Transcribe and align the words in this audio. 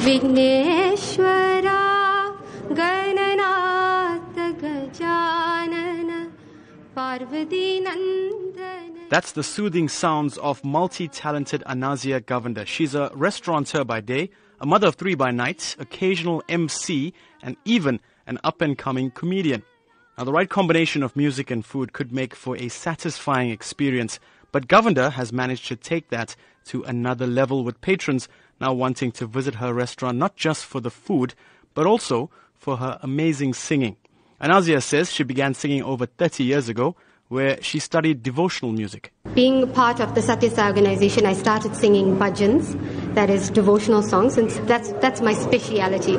Vighneshwara 0.00 1.80
Gananath 2.76 4.38
Gajanan 4.62 6.10
That's 9.10 9.32
the 9.32 9.42
soothing 9.42 9.88
sounds 9.88 10.36
of 10.38 10.62
multi 10.62 11.08
talented 11.08 11.62
Anasia 11.66 12.20
Govender. 12.20 12.66
She's 12.66 12.94
a 12.94 13.10
restaurateur 13.14 13.84
by 13.84 14.00
day, 14.00 14.30
a 14.60 14.66
mother 14.66 14.88
of 14.88 14.96
three 14.96 15.14
by 15.14 15.30
night, 15.30 15.74
occasional 15.78 16.42
MC, 16.48 17.14
and 17.42 17.56
even 17.64 18.00
an 18.26 18.38
up 18.44 18.60
and 18.60 18.76
coming 18.76 19.10
comedian. 19.10 19.62
Now, 20.18 20.24
the 20.24 20.32
right 20.32 20.48
combination 20.48 21.02
of 21.02 21.16
music 21.16 21.50
and 21.50 21.64
food 21.64 21.92
could 21.92 22.12
make 22.12 22.34
for 22.34 22.56
a 22.56 22.68
satisfying 22.68 23.50
experience 23.50 24.20
but 24.52 24.68
Govender 24.68 25.10
has 25.12 25.32
managed 25.32 25.66
to 25.68 25.76
take 25.76 26.10
that 26.10 26.36
to 26.66 26.84
another 26.84 27.26
level 27.26 27.64
with 27.64 27.80
patrons 27.80 28.28
now 28.60 28.72
wanting 28.72 29.10
to 29.12 29.26
visit 29.26 29.56
her 29.56 29.74
restaurant 29.74 30.18
not 30.18 30.36
just 30.36 30.64
for 30.64 30.80
the 30.80 30.90
food, 30.90 31.34
but 31.74 31.86
also 31.86 32.30
for 32.54 32.76
her 32.76 32.98
amazing 33.02 33.54
singing. 33.54 33.96
Anasia 34.40 34.82
says 34.82 35.10
she 35.10 35.24
began 35.24 35.54
singing 35.54 35.82
over 35.82 36.06
30 36.06 36.44
years 36.44 36.68
ago, 36.68 36.94
where 37.28 37.60
she 37.62 37.78
studied 37.78 38.22
devotional 38.22 38.72
music. 38.72 39.10
Being 39.34 39.66
part 39.72 40.00
of 40.00 40.14
the 40.14 40.20
Satya 40.20 40.50
Sai 40.50 40.66
organization, 40.68 41.24
I 41.24 41.32
started 41.32 41.74
singing 41.74 42.18
bhajans, 42.18 42.76
that 43.14 43.30
is 43.30 43.48
devotional 43.48 44.02
songs, 44.02 44.36
and 44.36 44.50
that's 44.68 44.92
that's 45.04 45.22
my 45.22 45.32
speciality. 45.32 46.18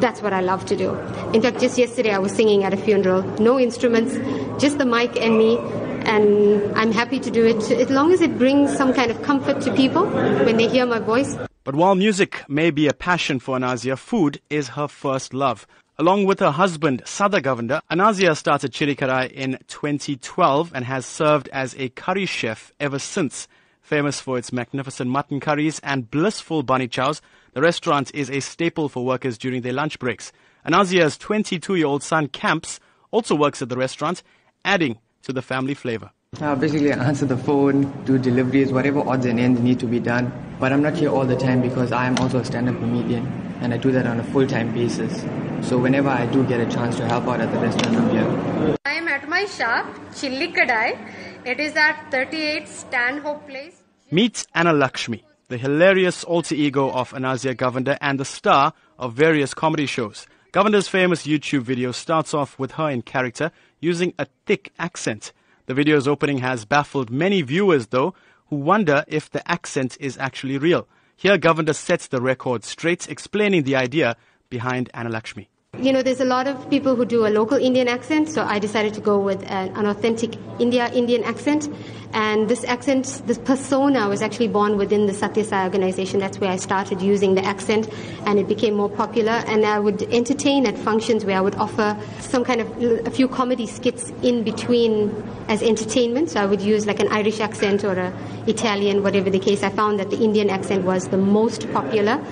That's 0.00 0.20
what 0.20 0.32
I 0.32 0.40
love 0.40 0.66
to 0.66 0.76
do. 0.76 0.94
In 1.32 1.40
fact, 1.40 1.60
just 1.60 1.78
yesterday 1.78 2.10
I 2.10 2.18
was 2.18 2.32
singing 2.32 2.64
at 2.64 2.74
a 2.74 2.76
funeral, 2.76 3.22
no 3.40 3.58
instruments, 3.58 4.18
just 4.60 4.76
the 4.76 4.84
mic 4.84 5.16
and 5.16 5.38
me, 5.38 5.56
and 6.06 6.76
I'm 6.76 6.92
happy 6.92 7.18
to 7.20 7.30
do 7.30 7.44
it 7.46 7.70
as 7.70 7.90
long 7.90 8.12
as 8.12 8.20
it 8.20 8.38
brings 8.38 8.76
some 8.76 8.92
kind 8.92 9.10
of 9.10 9.22
comfort 9.22 9.60
to 9.62 9.74
people 9.74 10.06
when 10.06 10.56
they 10.56 10.68
hear 10.68 10.86
my 10.86 10.98
voice. 10.98 11.36
But 11.64 11.74
while 11.74 11.94
music 11.94 12.42
may 12.48 12.70
be 12.70 12.88
a 12.88 12.92
passion 12.92 13.38
for 13.38 13.56
Anasia, 13.56 13.96
food 13.96 14.40
is 14.50 14.68
her 14.70 14.88
first 14.88 15.32
love. 15.32 15.66
Along 15.98 16.24
with 16.24 16.40
her 16.40 16.50
husband, 16.50 17.02
Sada 17.04 17.40
Govender, 17.40 17.80
Anasia 17.90 18.36
started 18.36 18.72
Chilli 18.72 18.96
Kadhai 18.96 19.30
in 19.30 19.58
2012 19.68 20.72
and 20.74 20.84
has 20.84 21.06
served 21.06 21.48
as 21.52 21.76
a 21.78 21.90
curry 21.90 22.26
chef 22.26 22.72
ever 22.80 22.98
since. 22.98 23.46
Famous 23.82 24.20
for 24.20 24.38
its 24.38 24.52
magnificent 24.52 25.10
mutton 25.10 25.38
curries 25.38 25.80
and 25.84 26.10
blissful 26.10 26.62
bunny 26.62 26.88
chows, 26.88 27.20
the 27.52 27.60
restaurant 27.60 28.10
is 28.14 28.30
a 28.30 28.40
staple 28.40 28.88
for 28.88 29.04
workers 29.04 29.36
during 29.36 29.62
their 29.62 29.72
lunch 29.72 29.98
breaks. 29.98 30.32
Anasia's 30.66 31.18
22-year-old 31.18 32.02
son, 32.02 32.28
Camps, 32.28 32.80
also 33.10 33.34
works 33.34 33.60
at 33.60 33.68
the 33.68 33.76
restaurant, 33.76 34.22
adding 34.64 34.98
to 35.22 35.32
the 35.32 35.42
family 35.42 35.74
flavor. 35.74 36.10
Uh, 36.40 36.54
basically, 36.54 36.92
I 36.92 37.04
answer 37.04 37.26
the 37.26 37.36
phone, 37.36 37.82
do 38.04 38.18
deliveries, 38.18 38.72
whatever 38.72 39.00
odds 39.00 39.26
and 39.26 39.38
ends 39.38 39.60
need 39.60 39.78
to 39.80 39.86
be 39.86 40.00
done. 40.00 40.32
But 40.58 40.72
I'm 40.72 40.82
not 40.82 40.94
here 40.94 41.10
all 41.10 41.26
the 41.26 41.36
time 41.36 41.60
because 41.60 41.92
I 41.92 42.06
am 42.06 42.16
also 42.18 42.38
a 42.38 42.44
stand-up 42.44 42.76
comedian, 42.78 43.26
and 43.60 43.74
I 43.74 43.76
do 43.76 43.92
that 43.92 44.06
on 44.06 44.18
a 44.18 44.24
full-time 44.24 44.72
basis. 44.72 45.20
So 45.68 45.78
whenever 45.78 46.08
I 46.08 46.26
do 46.26 46.42
get 46.46 46.60
a 46.60 46.66
chance 46.66 46.96
to 46.96 47.06
help 47.06 47.26
out 47.28 47.40
at 47.40 47.52
the 47.52 47.58
restaurant, 47.60 47.96
I'm 47.96 48.10
here. 48.10 48.76
I 48.86 48.94
am 48.94 49.08
at 49.08 49.28
my 49.28 49.44
shop, 49.44 49.86
Chilli 50.12 50.54
Kadhai. 50.54 50.98
It 51.44 51.60
is 51.60 51.76
at 51.76 52.10
38 52.10 52.66
Stanhope 52.68 53.46
Place. 53.48 53.82
Meet 54.10 54.46
Anna 54.54 54.72
Lakshmi, 54.72 55.24
the 55.48 55.58
hilarious 55.58 56.24
alter 56.24 56.54
ego 56.54 56.90
of 56.90 57.12
Anasia 57.12 57.54
Govender 57.54 57.98
and 58.00 58.18
the 58.18 58.24
star 58.24 58.72
of 58.98 59.12
various 59.14 59.52
comedy 59.54 59.86
shows. 59.86 60.26
Govender's 60.52 60.86
famous 60.86 61.26
YouTube 61.26 61.62
video 61.62 61.92
starts 61.92 62.34
off 62.34 62.58
with 62.58 62.72
her 62.72 62.90
in 62.90 63.00
character 63.00 63.52
using 63.80 64.12
a 64.18 64.26
thick 64.44 64.70
accent. 64.78 65.32
The 65.64 65.72
video's 65.72 66.06
opening 66.06 66.38
has 66.38 66.66
baffled 66.66 67.08
many 67.08 67.40
viewers, 67.40 67.86
though, 67.86 68.12
who 68.48 68.56
wonder 68.56 69.02
if 69.08 69.30
the 69.30 69.50
accent 69.50 69.96
is 69.98 70.18
actually 70.18 70.58
real. 70.58 70.86
Here, 71.16 71.38
Govender 71.38 71.74
sets 71.74 72.06
the 72.06 72.20
record 72.20 72.64
straight, 72.64 73.08
explaining 73.08 73.62
the 73.62 73.76
idea 73.76 74.14
behind 74.50 74.90
Anna 74.92 75.08
Lakshmi. 75.08 75.48
You 75.78 75.90
know, 75.90 76.02
there's 76.02 76.20
a 76.20 76.26
lot 76.26 76.46
of 76.46 76.68
people 76.68 76.94
who 76.94 77.06
do 77.06 77.26
a 77.26 77.30
local 77.30 77.56
Indian 77.56 77.88
accent, 77.88 78.28
so 78.28 78.44
I 78.44 78.58
decided 78.58 78.92
to 78.94 79.00
go 79.00 79.18
with 79.18 79.42
an, 79.50 79.74
an 79.74 79.86
authentic 79.86 80.36
India 80.60 80.92
Indian 80.92 81.24
accent. 81.24 81.68
And 82.12 82.46
this 82.48 82.62
accent, 82.64 83.22
this 83.26 83.38
persona 83.38 84.06
was 84.06 84.20
actually 84.20 84.48
born 84.48 84.76
within 84.76 85.06
the 85.06 85.14
Satya 85.14 85.44
Sai 85.44 85.64
organization. 85.64 86.20
That's 86.20 86.38
where 86.38 86.50
I 86.50 86.56
started 86.56 87.00
using 87.00 87.34
the 87.34 87.44
accent, 87.44 87.88
and 88.26 88.38
it 88.38 88.46
became 88.46 88.74
more 88.74 88.90
popular. 88.90 89.32
And 89.32 89.64
I 89.64 89.80
would 89.80 90.02
entertain 90.12 90.66
at 90.66 90.76
functions 90.76 91.24
where 91.24 91.38
I 91.38 91.40
would 91.40 91.56
offer 91.56 91.98
some 92.20 92.44
kind 92.44 92.60
of 92.60 93.06
a 93.06 93.10
few 93.10 93.26
comedy 93.26 93.66
skits 93.66 94.10
in 94.22 94.44
between 94.44 95.10
as 95.48 95.62
entertainment. 95.62 96.30
So 96.30 96.42
I 96.42 96.44
would 96.46 96.60
use 96.60 96.86
like 96.86 97.00
an 97.00 97.08
Irish 97.10 97.40
accent 97.40 97.82
or 97.82 97.98
a 97.98 98.12
Italian, 98.46 99.02
whatever 99.02 99.30
the 99.30 99.40
case. 99.40 99.62
I 99.62 99.70
found 99.70 99.98
that 100.00 100.10
the 100.10 100.18
Indian 100.18 100.50
accent 100.50 100.84
was 100.84 101.08
the 101.08 101.18
most 101.18 101.72
popular. 101.72 102.22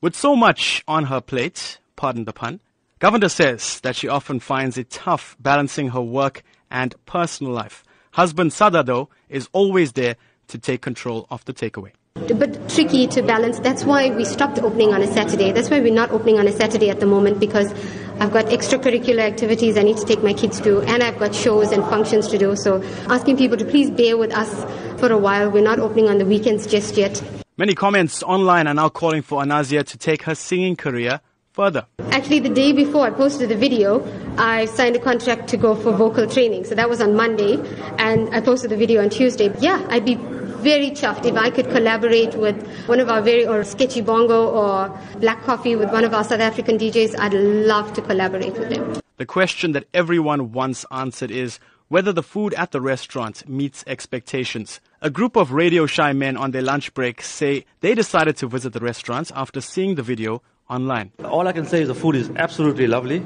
With 0.00 0.16
so 0.16 0.34
much 0.34 0.82
on 0.88 1.04
her 1.04 1.20
plate, 1.20 1.78
pardon 1.94 2.24
the 2.24 2.32
pun, 2.32 2.60
Govender 3.00 3.30
says 3.30 3.78
that 3.82 3.94
she 3.94 4.08
often 4.08 4.40
finds 4.40 4.76
it 4.76 4.90
tough 4.90 5.36
balancing 5.38 5.90
her 5.90 6.00
work 6.00 6.42
and 6.68 6.96
personal 7.06 7.52
life. 7.52 7.84
Husband 8.10 8.52
Sada, 8.52 8.82
though, 8.82 9.08
is 9.28 9.48
always 9.52 9.92
there 9.92 10.16
to 10.48 10.58
take 10.58 10.82
control 10.82 11.24
of 11.30 11.44
the 11.44 11.54
takeaway. 11.54 11.92
But 12.14 12.68
tricky 12.68 13.06
to 13.06 13.22
balance. 13.22 13.60
That's 13.60 13.84
why 13.84 14.10
we 14.10 14.24
stopped 14.24 14.58
opening 14.58 14.92
on 14.92 15.02
a 15.02 15.06
Saturday. 15.06 15.52
That's 15.52 15.70
why 15.70 15.78
we're 15.78 15.94
not 15.94 16.10
opening 16.10 16.40
on 16.40 16.48
a 16.48 16.52
Saturday 16.52 16.90
at 16.90 16.98
the 16.98 17.06
moment 17.06 17.38
because 17.38 17.72
I've 18.18 18.32
got 18.32 18.46
extracurricular 18.46 19.20
activities 19.20 19.78
I 19.78 19.84
need 19.84 19.98
to 19.98 20.04
take 20.04 20.24
my 20.24 20.32
kids 20.32 20.60
to, 20.62 20.80
and 20.82 21.00
I've 21.00 21.20
got 21.20 21.32
shows 21.32 21.70
and 21.70 21.84
functions 21.84 22.26
to 22.28 22.38
do. 22.38 22.56
So 22.56 22.82
asking 23.06 23.36
people 23.36 23.56
to 23.58 23.64
please 23.64 23.92
bear 23.92 24.18
with 24.18 24.32
us 24.32 24.50
for 24.98 25.12
a 25.12 25.18
while. 25.18 25.48
We're 25.52 25.62
not 25.62 25.78
opening 25.78 26.08
on 26.08 26.18
the 26.18 26.26
weekends 26.26 26.66
just 26.66 26.96
yet. 26.96 27.22
Many 27.56 27.76
comments 27.76 28.24
online 28.24 28.66
are 28.66 28.74
now 28.74 28.88
calling 28.88 29.22
for 29.22 29.40
Anasia 29.40 29.86
to 29.86 29.98
take 29.98 30.22
her 30.22 30.34
singing 30.34 30.74
career 30.74 31.20
further. 31.58 31.84
Actually, 32.12 32.38
the 32.38 32.54
day 32.62 32.72
before 32.72 33.04
I 33.04 33.10
posted 33.10 33.48
the 33.48 33.56
video, 33.56 33.90
I 34.38 34.66
signed 34.66 34.94
a 34.94 35.00
contract 35.00 35.48
to 35.48 35.56
go 35.56 35.74
for 35.74 35.90
vocal 35.90 36.26
training. 36.28 36.64
So 36.64 36.76
that 36.76 36.88
was 36.88 37.00
on 37.00 37.16
Monday, 37.16 37.54
and 37.98 38.32
I 38.32 38.40
posted 38.40 38.70
the 38.70 38.76
video 38.76 39.02
on 39.02 39.10
Tuesday. 39.10 39.52
Yeah, 39.58 39.84
I'd 39.90 40.04
be 40.04 40.14
very 40.14 40.90
chuffed 40.90 41.24
if 41.24 41.36
I 41.36 41.50
could 41.50 41.68
collaborate 41.70 42.36
with 42.36 42.56
one 42.86 43.00
of 43.00 43.08
our 43.08 43.20
very, 43.22 43.44
or 43.44 43.64
Sketchy 43.64 44.02
Bongo 44.02 44.48
or 44.60 44.76
Black 45.18 45.42
Coffee 45.42 45.74
with 45.74 45.90
one 45.90 46.04
of 46.04 46.14
our 46.14 46.22
South 46.22 46.40
African 46.40 46.78
DJs. 46.78 47.18
I'd 47.18 47.34
love 47.34 47.92
to 47.94 48.02
collaborate 48.02 48.54
with 48.54 48.68
them. 48.70 49.00
The 49.16 49.26
question 49.26 49.72
that 49.72 49.88
everyone 49.92 50.52
wants 50.52 50.86
answered 50.92 51.32
is 51.32 51.58
whether 51.88 52.12
the 52.12 52.22
food 52.22 52.54
at 52.54 52.70
the 52.70 52.80
restaurant 52.80 53.48
meets 53.48 53.82
expectations. 53.86 54.80
A 55.02 55.10
group 55.10 55.36
of 55.36 55.50
radio 55.52 55.86
shy 55.86 56.12
men 56.12 56.36
on 56.36 56.52
their 56.52 56.62
lunch 56.62 56.94
break 56.94 57.22
say 57.22 57.64
they 57.80 57.94
decided 57.94 58.36
to 58.36 58.46
visit 58.46 58.74
the 58.74 58.80
restaurant 58.80 59.32
after 59.34 59.60
seeing 59.60 59.96
the 59.96 60.02
video 60.02 60.42
online. 60.70 61.12
All 61.24 61.46
I 61.48 61.52
can 61.52 61.64
say 61.66 61.82
is 61.82 61.88
the 61.88 61.94
food 61.94 62.14
is 62.16 62.30
absolutely 62.36 62.86
lovely. 62.86 63.22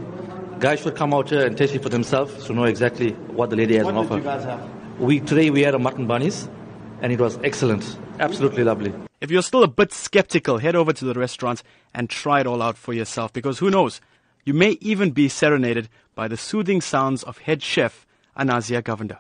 Guys 0.61 0.81
should 0.81 0.95
come 0.95 1.13
out 1.13 1.31
here 1.31 1.45
and 1.45 1.57
taste 1.57 1.75
it 1.75 1.83
for 1.83 1.89
themselves 1.89 2.45
to 2.47 2.53
know 2.53 2.65
exactly 2.65 3.13
what 3.35 3.51
the 3.51 3.57
lady 3.57 3.77
has 3.77 3.85
What 3.85 3.95
on 3.97 4.03
did 4.05 4.13
offer. 4.13 4.19
you 4.19 4.25
guys 4.25 4.45
have? 4.45 5.01
We 5.01 5.21
today 5.21 5.51
we 5.51 5.63
had 5.63 5.75
a 5.75 5.79
mutton 5.79 6.07
bunnies, 6.07 6.49
and 7.01 7.13
it 7.13 7.19
was 7.21 7.39
excellent, 7.43 7.99
absolutely 8.21 8.63
lovely. 8.63 8.93
If 9.21 9.31
you're 9.31 9.43
still 9.43 9.63
a 9.63 9.69
bit 9.69 9.93
skeptical, 9.93 10.59
head 10.59 10.77
over 10.77 10.93
to 10.93 11.05
the 11.05 11.15
restaurant 11.15 11.63
and 11.95 12.09
try 12.09 12.41
it 12.41 12.47
all 12.47 12.63
out 12.63 12.77
for 12.77 12.93
yourself 12.93 13.33
because 13.33 13.59
who 13.59 13.71
knows, 13.71 14.01
you 14.45 14.55
may 14.55 14.79
even 14.81 15.11
be 15.11 15.29
serenaded 15.29 15.89
by 16.15 16.29
the 16.29 16.37
soothing 16.37 16.81
sounds 16.81 17.23
of 17.25 17.39
head 17.39 17.63
chef 17.63 18.07
Anasia 18.39 18.83
Govender. 18.83 19.19